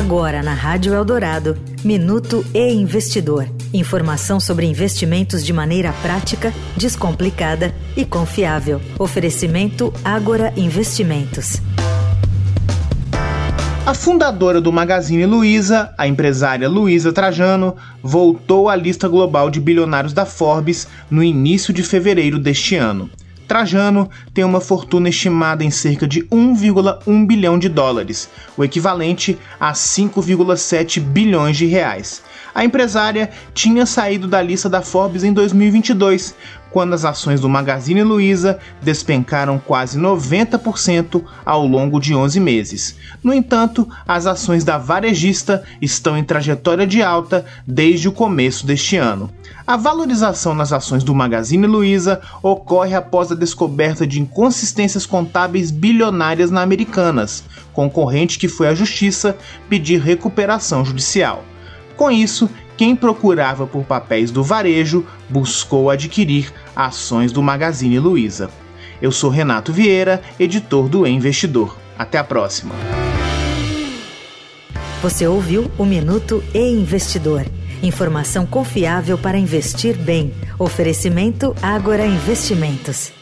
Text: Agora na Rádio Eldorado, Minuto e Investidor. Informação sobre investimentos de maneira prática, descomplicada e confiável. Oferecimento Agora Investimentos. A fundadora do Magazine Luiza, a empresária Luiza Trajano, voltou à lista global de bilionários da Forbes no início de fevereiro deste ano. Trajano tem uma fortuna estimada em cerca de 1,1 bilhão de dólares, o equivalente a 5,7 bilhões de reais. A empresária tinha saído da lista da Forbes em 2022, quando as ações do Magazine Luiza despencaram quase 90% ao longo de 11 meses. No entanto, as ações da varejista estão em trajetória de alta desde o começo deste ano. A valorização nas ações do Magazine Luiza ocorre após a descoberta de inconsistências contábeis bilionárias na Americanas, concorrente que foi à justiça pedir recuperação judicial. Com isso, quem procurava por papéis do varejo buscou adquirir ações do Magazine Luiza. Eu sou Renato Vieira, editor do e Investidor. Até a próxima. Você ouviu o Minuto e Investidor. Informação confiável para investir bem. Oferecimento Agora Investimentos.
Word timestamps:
Agora 0.00 0.42
na 0.42 0.54
Rádio 0.54 0.94
Eldorado, 0.94 1.58
Minuto 1.84 2.42
e 2.54 2.72
Investidor. 2.72 3.46
Informação 3.70 4.40
sobre 4.40 4.64
investimentos 4.64 5.44
de 5.44 5.52
maneira 5.52 5.92
prática, 6.00 6.54
descomplicada 6.74 7.74
e 7.94 8.06
confiável. 8.06 8.80
Oferecimento 8.98 9.92
Agora 10.02 10.54
Investimentos. 10.56 11.60
A 13.84 13.92
fundadora 13.92 14.58
do 14.58 14.72
Magazine 14.72 15.26
Luiza, 15.26 15.92
a 15.98 16.08
empresária 16.08 16.66
Luiza 16.66 17.12
Trajano, 17.12 17.76
voltou 18.02 18.70
à 18.70 18.76
lista 18.76 19.06
global 19.06 19.50
de 19.50 19.60
bilionários 19.60 20.14
da 20.14 20.24
Forbes 20.24 20.88
no 21.10 21.22
início 21.22 21.74
de 21.74 21.82
fevereiro 21.82 22.38
deste 22.38 22.74
ano. 22.74 23.10
Trajano 23.50 24.08
tem 24.32 24.44
uma 24.44 24.60
fortuna 24.60 25.08
estimada 25.08 25.64
em 25.64 25.72
cerca 25.72 26.06
de 26.06 26.22
1,1 26.26 27.26
bilhão 27.26 27.58
de 27.58 27.68
dólares, 27.68 28.30
o 28.56 28.62
equivalente 28.62 29.36
a 29.58 29.72
5,7 29.72 31.00
bilhões 31.00 31.56
de 31.56 31.66
reais. 31.66 32.22
A 32.54 32.64
empresária 32.64 33.28
tinha 33.52 33.84
saído 33.86 34.28
da 34.28 34.40
lista 34.40 34.68
da 34.68 34.82
Forbes 34.82 35.24
em 35.24 35.32
2022, 35.32 36.32
quando 36.70 36.94
as 36.94 37.04
ações 37.04 37.40
do 37.40 37.48
Magazine 37.48 38.02
Luiza 38.02 38.58
despencaram 38.82 39.58
quase 39.58 39.98
90% 39.98 41.22
ao 41.44 41.66
longo 41.66 42.00
de 42.00 42.14
11 42.14 42.38
meses. 42.40 42.96
No 43.22 43.34
entanto, 43.34 43.88
as 44.06 44.26
ações 44.26 44.64
da 44.64 44.78
varejista 44.78 45.62
estão 45.80 46.16
em 46.16 46.24
trajetória 46.24 46.86
de 46.86 47.02
alta 47.02 47.44
desde 47.66 48.08
o 48.08 48.12
começo 48.12 48.66
deste 48.66 48.96
ano. 48.96 49.30
A 49.66 49.76
valorização 49.76 50.54
nas 50.54 50.72
ações 50.72 51.04
do 51.04 51.14
Magazine 51.14 51.66
Luiza 51.66 52.20
ocorre 52.42 52.94
após 52.94 53.30
a 53.30 53.34
descoberta 53.34 54.06
de 54.06 54.20
inconsistências 54.20 55.06
contábeis 55.06 55.70
bilionárias 55.70 56.50
na 56.50 56.62
Americanas, 56.62 57.44
concorrente 57.72 58.38
que 58.38 58.48
foi 58.48 58.68
à 58.68 58.74
justiça 58.74 59.36
pedir 59.68 60.00
recuperação 60.00 60.84
judicial. 60.84 61.44
Com 61.96 62.10
isso, 62.10 62.48
quem 62.80 62.96
procurava 62.96 63.66
por 63.66 63.84
papéis 63.84 64.30
do 64.30 64.42
varejo 64.42 65.04
buscou 65.28 65.90
adquirir 65.90 66.50
ações 66.74 67.30
do 67.30 67.42
Magazine 67.42 67.98
Luiza. 67.98 68.48
Eu 69.02 69.12
sou 69.12 69.28
Renato 69.28 69.70
Vieira, 69.70 70.22
editor 70.38 70.88
do 70.88 71.06
e 71.06 71.10
Investidor. 71.10 71.76
Até 71.98 72.16
a 72.16 72.24
próxima. 72.24 72.74
Você 75.02 75.26
ouviu 75.26 75.70
o 75.76 75.84
Minuto 75.84 76.42
e 76.54 76.70
Investidor. 76.70 77.44
Informação 77.82 78.46
confiável 78.46 79.18
para 79.18 79.36
investir 79.36 79.94
bem. 79.98 80.32
Oferecimento 80.58 81.54
Agora 81.60 82.06
Investimentos. 82.06 83.19